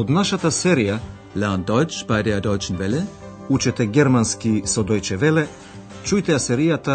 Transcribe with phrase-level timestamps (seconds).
[0.00, 0.94] Од нашата серија
[1.36, 3.02] Lernt Deutsch bei der Deutschen Welle?
[3.48, 5.44] Учете германски со Deutsche Welle,
[6.04, 6.94] чујте ја серијата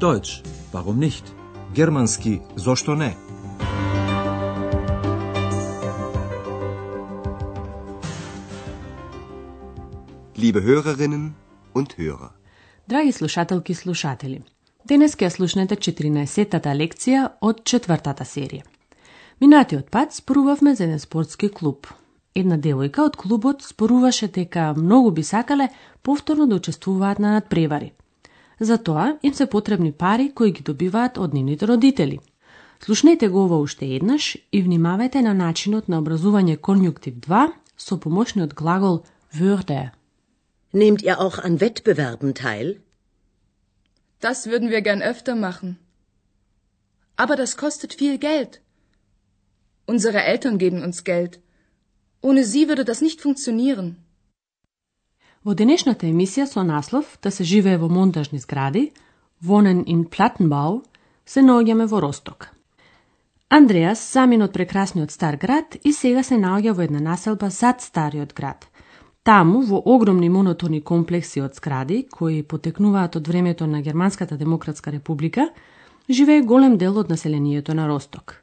[0.00, 0.42] Deutsch,
[0.72, 1.30] warum nicht?
[1.74, 3.14] Германски зошто не?
[10.36, 11.30] Liebe Hörerinnen
[11.74, 12.30] und Hörer.
[12.88, 14.42] Драги слушателки и слушатели,
[14.84, 18.66] денес ќе слушнете 14-тата лекција од четвртата серија.
[19.40, 21.86] Минатиот пат спорувавме за еден спортски клуб.
[22.34, 25.68] Една девојка од клубот споруваше дека многу би сакале
[26.02, 27.92] повторно да учествуваат на надпревари.
[28.60, 32.18] За тоа им се потребни пари кои ги добиваат од нивните родители.
[32.80, 38.54] Слушнете го ова уште еднаш и внимавајте на начинот на образување конјуктив 2 со помошниот
[38.54, 39.90] глагол würde.
[40.72, 42.80] Nehmt ihr auch an Wettbewerben teil?
[44.20, 45.78] Das würden wir gern öfter machen.
[47.16, 48.60] Aber das kostet viel Geld.
[49.86, 51.40] Unsere Eltern geben uns Geld.
[52.22, 53.96] Ohne sie würde das nicht funktionieren.
[55.44, 58.90] Во денешната емисија со наслов да се живее во монтажни згради,
[59.42, 60.82] Вонен ин Платенбау,
[61.26, 62.50] се наоѓаме во Росток.
[63.48, 68.34] Андреас замин од прекрасниот стар град и сега се наоѓа во една населба зад стариот
[68.34, 68.68] град.
[69.24, 75.48] Таму, во огромни монотони комплекси од згради, кои потекнуваат од времето на Германската демократска република,
[76.10, 78.39] живее голем дел од населението на Росток.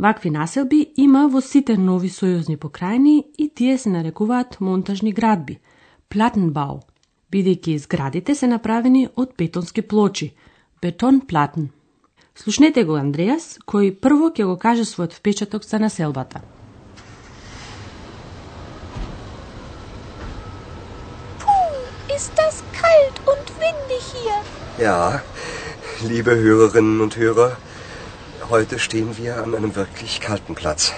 [0.00, 5.58] Вакви населби има во сите нови сојузни покрајни и тие се нарекуваат монтажни градби,
[6.08, 6.78] Платенбау,
[7.32, 10.30] бидејќи зградите се направени од бетонски плочи,
[10.80, 11.68] бетон платен.
[12.34, 16.40] Слушнете го Андреас, кој прво ќе го каже својот впечаток за населбата.
[22.08, 24.40] Ist das kalt und windig hier?
[24.80, 25.20] Ja,
[26.08, 27.56] liebe Hörerinnen und Hörer,
[28.50, 30.92] heute stehen wir an einem wirklich kalten Platz.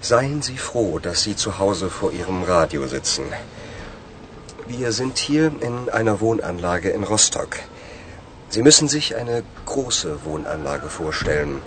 [0.00, 3.24] Seien Sie froh, dass Sie zu Hause vor Ihrem Radio sitzen.
[4.66, 7.58] Wir sind hier in einer Wohnanlage in Rostock.
[8.48, 11.62] Sie müssen sich eine große Wohnanlage vorstellen.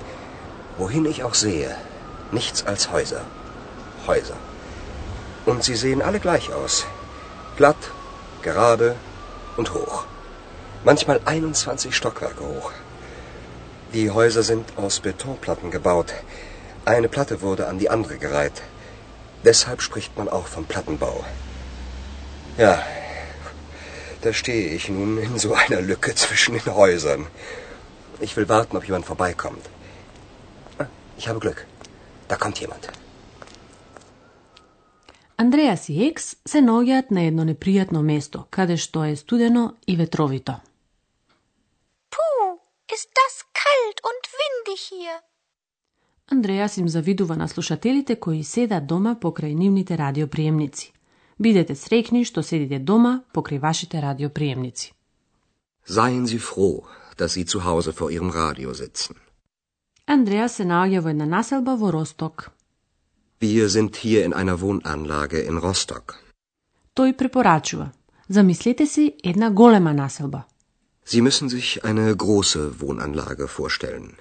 [0.78, 1.74] Wohin ich auch sehe,
[2.32, 3.22] nichts als Häuser.
[4.08, 4.38] Häuser.
[5.46, 6.86] Und sie sehen alle gleich aus.
[7.56, 7.78] Glatt,
[8.42, 8.96] gerade
[9.56, 10.04] und hoch.
[10.84, 12.72] Manchmal 21 Stockwerke hoch.
[13.96, 16.14] Die Häuser sind aus Betonplatten gebaut.
[16.84, 18.62] Eine Platte wurde an die andere gereiht.
[19.46, 21.24] Deshalb spricht man auch vom Plattenbau.
[22.58, 22.84] Ja,
[24.22, 27.28] da stehe ich nun in so einer Lücke zwischen den Häusern.
[28.20, 29.66] Ich will warten, ob jemand vorbeikommt.
[30.78, 31.66] Ah, ich habe Glück.
[32.28, 32.90] Da kommt jemand.
[35.38, 40.54] Andreas X se nogat na jedno neprijatno mesto, kade što je studeno i vetrovito.
[42.10, 42.60] Puh,
[42.94, 43.35] ist das
[44.75, 45.17] windig hier.
[46.33, 50.93] Андреас им завидува на слушателите кои седат дома покрај нивните радиоприемници.
[51.39, 54.93] Бидете среќни што седите дома покрај вашите радиоприемници.
[55.87, 56.85] Seien Sie froh,
[57.19, 59.17] dass Sie zu Hause vor Ihrem Radio sitzen.
[60.07, 62.51] Андреас се наоѓа во една населба во Росток.
[63.41, 66.15] Wir sind hier in einer Wohnanlage in Rostock.
[66.95, 67.91] Тој препорачува.
[68.29, 70.43] Замислете си една голема населба.
[71.07, 74.17] Sie müssen sich eine große Wohnanlage vorstellen.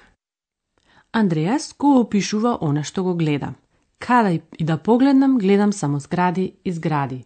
[1.13, 3.53] Андреас го опишува она што го гледа.
[3.99, 7.25] Каде и да погледнам, гледам само згради и згради.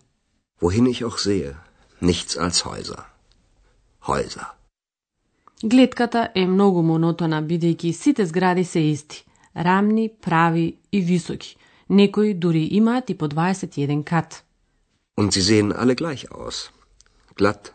[0.61, 1.55] Wohin ich auch sehe,
[2.01, 3.03] nichts als Häuser.
[4.07, 4.45] Häuser.
[5.63, 9.25] Гледката е многу монотона, бидејќи сите згради се исти.
[9.55, 11.57] Рамни, прави и високи.
[11.89, 14.43] Некои дури имаат и по 21 кат.
[15.17, 16.71] Und sie sehen alle gleich aus.
[17.35, 17.73] Glatt,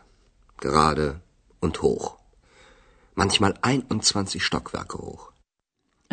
[0.60, 1.20] gerade
[1.60, 2.16] und hoch.
[3.14, 5.31] Manchmal 21 Stockwerke hoch.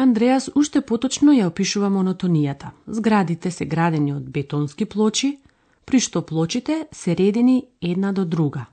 [0.00, 2.70] Андреас уште поточно ја опишува монотонијата.
[2.86, 5.28] Зградите се градени од бетонски плочи,
[5.84, 8.64] при што плочите се редени една до друга.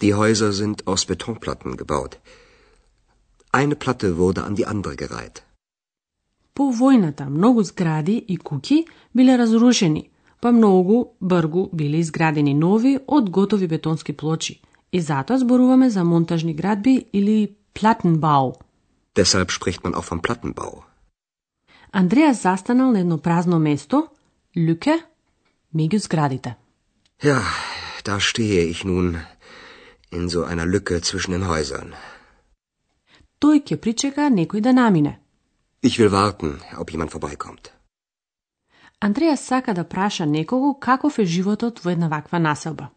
[0.00, 2.18] Die Häuser sind aus Betonplatten gebaut.
[3.52, 5.42] Eine Platte wurde an die andere gereiht.
[6.54, 8.84] По војната многу згради и куќи
[9.14, 10.10] биле разрушени,
[10.40, 14.60] па многу бргу биле изградени нови од готови бетонски плочи.
[14.92, 18.52] И затоа зборуваме за монтажни градби или платенбау.
[19.20, 20.72] Deshalb spricht man auch vom Plattenbau.
[21.90, 24.08] Андреас застанал на едно празно место,
[24.56, 24.96] Люке,
[25.74, 26.56] меѓу зградите.
[27.22, 27.42] Ja,
[28.04, 29.06] da stehe ich nun
[30.10, 31.94] in so einer Lücke zwischen den Häusern.
[33.42, 35.18] Тој ќе причека некој да намине.
[35.82, 37.72] Ich will warten, ob jemand vorbeikommt.
[39.00, 42.90] Андреас сака да праша некого каков е животот во една ваква населба.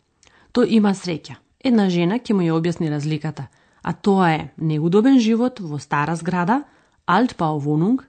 [0.53, 1.35] Тој има среќа.
[1.59, 3.47] Една жена ќе му ја објасни разликата,
[3.83, 6.63] а тоа е неудобен живот во стара зграда,
[7.07, 8.03] Altbauwohnung,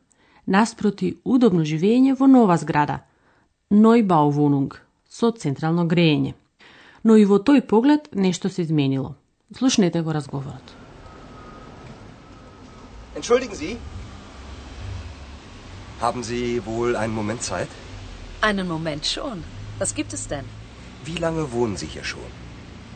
[0.47, 3.03] наспроти удобно живење во нова зграда,
[3.71, 4.77] Neubauwohnung,
[5.09, 6.35] со централно грејење.
[7.05, 9.15] Но и во тој поглед нешто се изменило.
[9.57, 10.63] Слушнете го разговорот.
[13.17, 13.77] Entschuldigen Sie.
[16.01, 17.69] Haben Sie wohl einen Moment Zeit?
[18.43, 19.45] Einen Moment schon.
[19.79, 20.45] Was gibt es denn?
[21.05, 22.31] Wie lange wohnen Sie hier schon?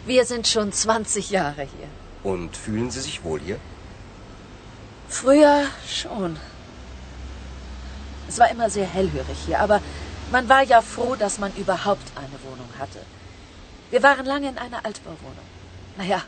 [0.07, 1.89] Wir sind schon 20 Jahre hier.
[2.27, 3.61] Und fühlen Sie sich wohl hier?
[5.09, 6.37] Früher schon.
[8.29, 9.81] Es war immer sehr hellhörig hier, aber
[10.33, 12.99] man war ja froh, dass man überhaupt eine Wohnung hatte.
[13.93, 15.47] Wir waren lange in einer Altbauwohnung.
[15.97, 16.21] Naja,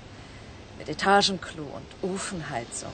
[0.79, 2.93] mit Etagenklo und Ofenheizung.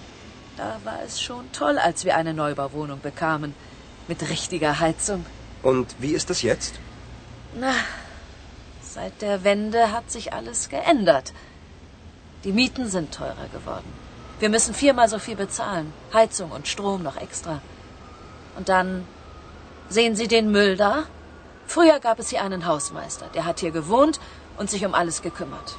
[0.57, 3.55] Da war es schon toll, als wir eine Neubauwohnung bekamen.
[4.09, 5.27] Mit richtiger Heizung.
[5.63, 6.81] Und wie ist es jetzt?
[7.55, 7.75] Na,
[8.81, 11.35] seit der Wende hat sich alles geändert.
[12.44, 13.92] Die Mieten sind teurer geworden.
[14.40, 15.94] Wir müssen viermal so viel bezahlen.
[16.14, 17.62] Heizung und Strom noch extra.
[18.58, 19.06] Und dann
[19.90, 21.06] sehen Sie den Müll da?
[21.68, 23.28] Früher gab es hier einen Hausmeister.
[23.34, 24.20] Der hat hier gewohnt
[24.58, 25.76] und sich um alles gekümmert.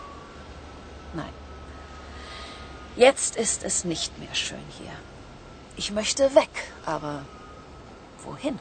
[1.14, 1.34] Nein.
[2.96, 4.92] Jetzt ist es nicht mehr schön hier.
[5.76, 6.50] Ich möchte weg,
[6.84, 7.22] aber
[8.24, 8.58] wohin?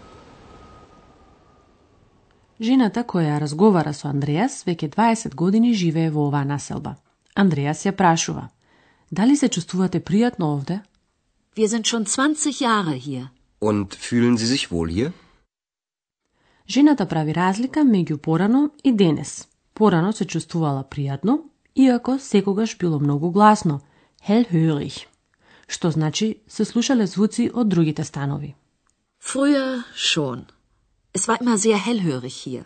[2.59, 6.97] Жената која разговара со Андреас веќе 20 години живее во оваа населба.
[7.34, 8.48] Андреас ја прашува:
[9.10, 10.80] Дали се чувствувате пријатно овде?
[11.56, 13.28] Wir sind schon 20 Jahre hier.
[13.60, 15.12] Und fühlen Sie sich wohl hier?
[16.68, 19.48] Жената прави разлика меѓу порано и денес.
[19.74, 21.38] Порано се чувствувала пријатно,
[21.74, 23.80] иако секогаш било многу гласно,
[24.28, 25.06] hellhörig,
[25.68, 28.54] што значи се слушале звуци од другите станови.
[29.20, 30.44] Früher schon.
[31.12, 32.64] Es war immer sehr hellhörig hier.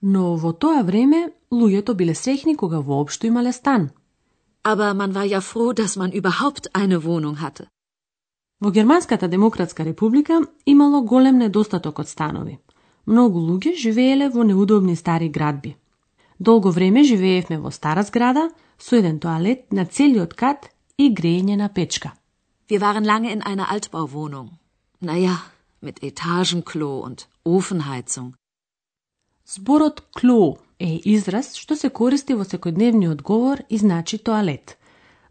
[0.00, 3.90] Но во тоа време луѓето биле среќни кога воопшто имале стан.
[4.62, 7.68] Aber man war ja froh, dass man überhaupt eine Wohnung hatte.
[8.60, 12.58] Во Германската демократска република имало голем недостаток од станови.
[13.06, 15.76] Многу луѓе живееле во неудобни стари градби.
[16.38, 21.68] Долго време живеевме во стара зграда со еден тоалет на целиот кат и грејење на
[21.68, 22.12] печка.
[22.68, 24.48] Wir waren lange in einer Altbauwohnung.
[25.00, 25.36] Naja,
[25.82, 28.34] mit Etagenklo und Ofenheizung.
[29.46, 34.76] Зборот кло е израз што се користи во секојдневниот говор и значи тоалет.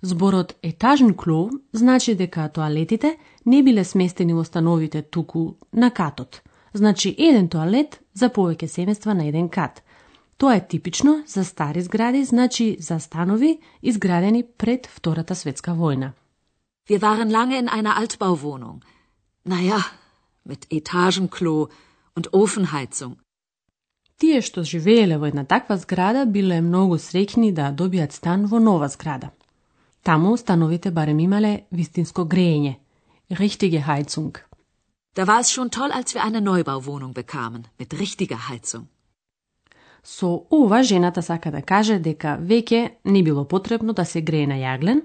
[0.01, 6.41] Зборот етажен кло значи дека тоалетите не биле сместени во становите туку на катот.
[6.73, 9.83] Значи еден тоалет за повеќе семејства на еден кат.
[10.37, 16.11] Тоа е типично за стари згради, значи за станови изградени пред Втората светска војна.
[16.89, 18.81] Wir waren lange in einer Altbauwohnung.
[19.45, 19.79] Naja,
[20.43, 21.69] mit Etagenklo
[22.15, 23.22] und Ofenheizung.
[24.17, 28.87] Тие што живееле во една таква зграда биле многу среќни да добијат стан во нова
[28.87, 29.31] зграда.
[30.03, 32.75] Таму становите барем имале вистинско грејење,
[33.29, 34.37] richtige Heizung.
[35.15, 38.87] Da war es schon toll, als wir eine Neubauwohnung bekamen, mit richtiger Heizung.
[40.03, 44.55] Со ова жената сака да каже дека веќе не било потребно да се грее на
[44.59, 45.01] јаглен,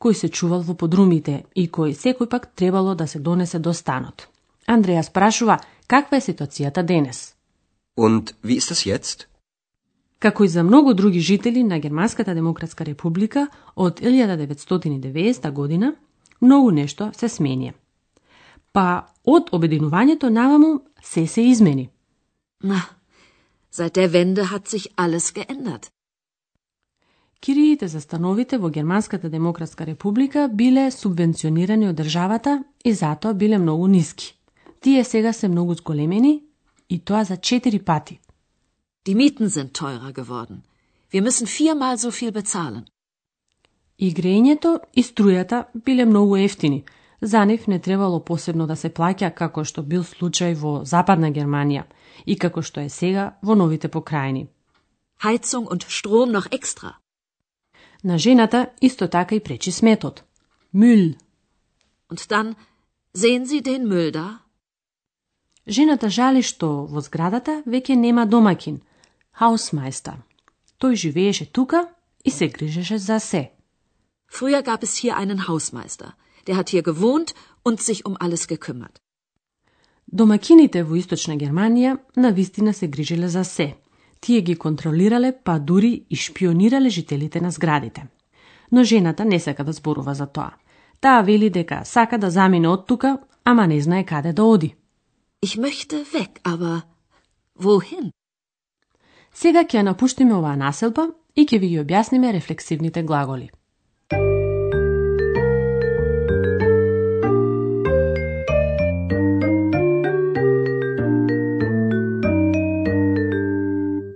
[0.00, 4.28] кој се чувал во подрумите и кој секој пак требало да се донесе до станот.
[4.66, 7.34] Андреја спрашува каква е ситуацијата денес.
[7.98, 9.26] Und wie ist es jetzt?
[10.18, 15.94] Како и за многу други жители на Германската демократска република од 1990 година,
[16.40, 17.72] многу нешто се смени.
[18.72, 21.90] Па од обединувањето наваму се се измени.
[22.62, 22.80] Na,
[23.72, 25.90] seit der Wende hat sich alles geändert.
[27.40, 33.86] Кириите за становите во Германската демократска република биле субвенционирани од државата и затоа биле многу
[33.86, 34.38] ниски.
[34.80, 36.47] Тие сега се многу зголемени
[36.88, 38.20] и тоа за четири пати.
[39.06, 40.62] Die Mieten sind teurer geworden.
[41.10, 42.84] Wir müssen viermal so viel bezahlen.
[43.98, 46.84] И грејењето и струјата биле многу ефтини.
[47.20, 51.84] За нив не требало посебно да се плаќа како што бил случај во Западна Германија
[52.26, 54.46] и како што е сега во новите покрајни.
[55.24, 56.92] Heizung und Strom noch extra.
[58.04, 60.24] На жената исто така и пречи сметот.
[60.72, 61.14] Мюл.
[62.10, 62.54] Und dann
[63.14, 64.47] sehen Sie den Müll da?
[65.68, 68.80] Жената жали што во зградата веќе нема домакин,
[69.38, 70.16] хаусмајста.
[70.80, 71.88] Тој живееше тука
[72.24, 73.50] и се грижеше за се.
[74.32, 76.14] Früher gab es hier einen Hausmeister.
[76.46, 77.34] Der hat hier gewohnt
[77.64, 79.00] und sich um alles gekümmert.
[80.06, 83.76] Домакините во Источна Германија на вистина се грижеле за се.
[84.20, 88.06] Тие ги контролирале, па дури и шпионирале жителите на зградите.
[88.72, 90.52] Но жената не сака да зборува за тоа.
[91.00, 94.74] Таа вели дека сака да замине од тука, ама не знае каде да оди.
[95.40, 96.82] Ich möchte weg, aber
[97.54, 98.10] wohin?
[99.32, 101.04] Сега ќе напуштиме оваа населба
[101.38, 103.46] и ќе ви ги објасниме рефлексивните глаголи.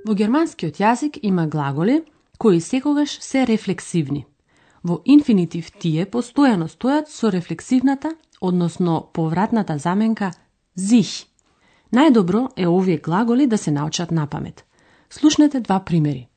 [0.02, 2.02] Во германскиот јазик има глаголи
[2.38, 4.26] кои секогаш се рефлексивни.
[4.82, 8.10] Во инфинитив тие постојано стојат со рефлексивната,
[8.40, 10.32] односно повратната заменка
[10.76, 11.26] зих.
[11.92, 14.64] Најдобро е овие глаголи да се научат на памет.
[15.10, 16.28] Слушнете два примери.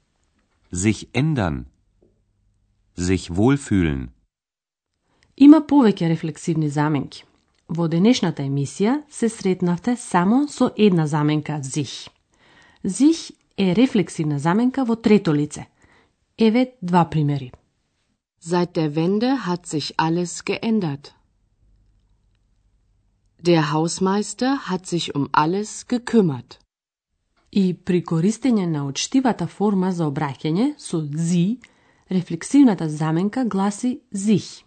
[0.73, 1.63] Sich ändern.
[2.97, 4.07] Sich wohlfühlen.
[5.37, 7.23] Има повеќе рефлексивни заменки.
[7.67, 12.07] Во денешната емисија се сретнавте само со една заменка зих.
[12.83, 15.67] Зих е рефлексивна заменка во трето лице.
[16.37, 17.51] Еве два примери.
[18.41, 21.15] Seit der Wende hat sich alles geändert.
[23.46, 26.58] Der Hausmeister hat sich um alles gekümmert.
[27.52, 31.58] И при користење на учтивата форма за обраќање со зи,
[32.10, 34.62] рефлексивната заменка гласи зих.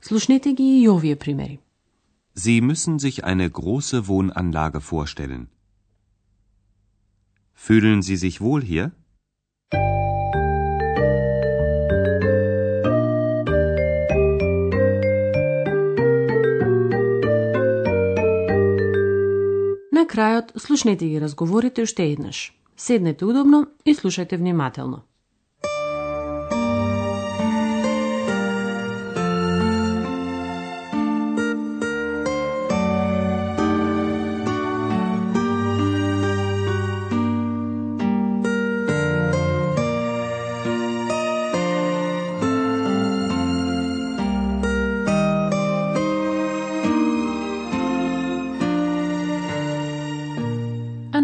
[0.00, 1.58] Слушнете ги и овие примери.
[2.34, 5.48] Sie müssen sich eine große Wohnanlage vorstellen.
[7.54, 8.92] Fühlen Sie sich wohl hier?
[20.05, 22.53] Крајот, слушнете ги разговорите уште еднаш.
[22.77, 25.03] Седнете удобно и слушајте внимателно.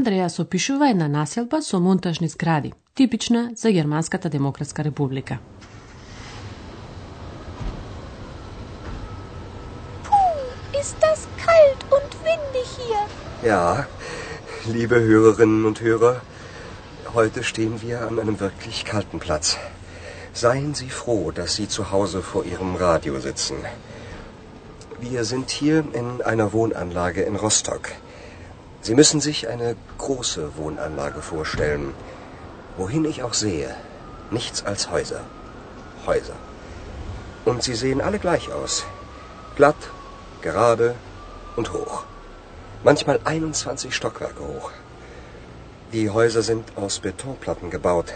[0.00, 5.38] Андреа опишува една населба со монтажни згради, типична за Германската демократска република.
[10.04, 13.02] Puh, ist das kalt und windig hier.
[13.50, 13.86] Ja,
[14.66, 16.14] liebe Hörerinnen und Hörer,
[17.14, 19.58] heute stehen wir an einem wirklich kalten Platz.
[20.34, 23.56] Seien Sie froh, dass Sie zu Hause vor Ihrem Radio sitzen.
[25.00, 27.84] Wir sind hier in einer Wohnanlage in Rostock.
[28.81, 31.93] Sie müssen sich eine große Wohnanlage vorstellen.
[32.77, 33.75] Wohin ich auch sehe,
[34.31, 35.21] nichts als Häuser.
[36.07, 36.33] Häuser.
[37.45, 38.85] Und sie sehen alle gleich aus.
[39.55, 39.75] Glatt,
[40.41, 40.95] gerade
[41.55, 42.05] und hoch.
[42.83, 44.71] Manchmal 21 Stockwerke hoch.
[45.93, 48.13] Die Häuser sind aus Betonplatten gebaut.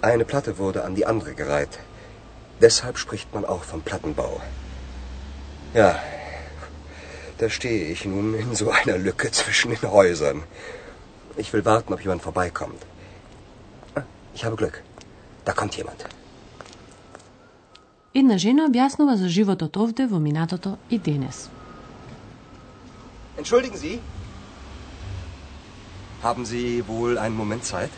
[0.00, 1.80] Eine Platte wurde an die andere gereiht.
[2.60, 4.40] Deshalb spricht man auch vom Plattenbau.
[5.74, 5.98] Ja,
[7.37, 10.43] da stehe ich nun in so einer Lücke zwischen den Häusern.
[11.37, 12.81] Ich will warten, ob jemand vorbeikommt.
[13.95, 14.03] Ah,
[14.35, 14.81] Ich habe Glück.
[15.45, 16.05] Da kommt jemand.
[18.13, 21.49] Една жена објаснува за животот овде во минатото и денес.
[23.37, 23.99] Entschuldigen Sie?
[26.21, 27.89] Haben Sie wohl einen Moment Zeit?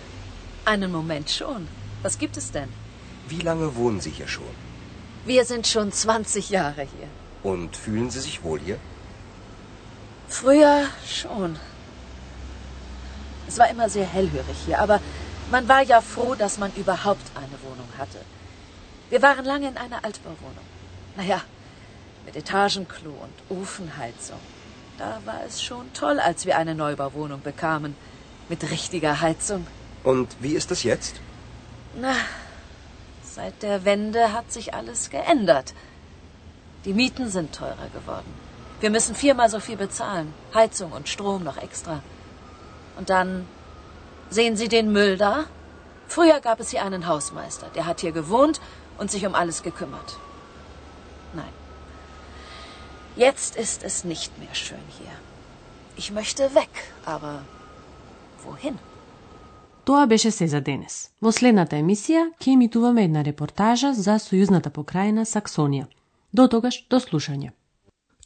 [0.66, 1.68] Einen Moment schon.
[2.02, 2.70] Was gibt es denn?
[3.28, 4.54] Wie lange wohnen Sie hier schon?
[5.26, 7.08] Wir sind schon 20 Jahre hier.
[7.44, 8.78] Und fühlen Sie sich wohl hier?
[10.31, 11.59] Früher schon.
[13.49, 15.01] Es war immer sehr hellhörig hier, aber
[15.51, 18.19] man war ja froh, dass man überhaupt eine Wohnung hatte.
[19.11, 20.65] Wir waren lange in einer Altbauwohnung.
[21.17, 21.43] Naja,
[22.25, 24.39] mit Etagenklo und Ofenheizung.
[24.99, 27.97] Da war es schon toll, als wir eine Neubauwohnung bekamen.
[28.49, 29.67] Mit richtiger Heizung.
[30.05, 31.21] Und wie ist es jetzt?
[31.97, 32.15] Na,
[33.23, 35.75] seit der Wende hat sich alles geändert.
[36.85, 38.33] Die Mieten sind teurer geworden.
[38.80, 40.34] Wir müssen viermal so viel bezahlen.
[40.54, 42.02] Heizung und Strom noch extra.
[42.98, 43.48] Und dann
[44.30, 45.46] sehen Sie den Müll da?
[46.08, 48.62] Früher gab es hier einen Hausmeister, der hat hier gewohnt
[48.98, 50.18] und sich um alles gekümmert.
[51.34, 51.54] Nein.
[53.16, 55.16] Jetzt ist es nicht mehr schön hier.
[55.98, 56.70] Ich möchte weg,
[57.06, 57.42] aber
[58.44, 58.78] wohin?
[59.86, 61.12] Тоа беше се за денес.
[61.22, 65.86] Во следната емисија ќе емитуваме една репортажа за сојузната покрајна Саксонија.
[66.34, 67.52] До тогаш, до слушање.